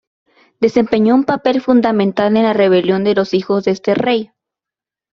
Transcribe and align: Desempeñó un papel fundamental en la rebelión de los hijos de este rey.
Desempeñó 0.59 1.13
un 1.13 1.25
papel 1.25 1.61
fundamental 1.61 2.35
en 2.35 2.41
la 2.41 2.53
rebelión 2.53 3.03
de 3.03 3.13
los 3.13 3.35
hijos 3.35 3.65
de 3.65 3.69
este 3.69 3.93
rey. 3.93 4.31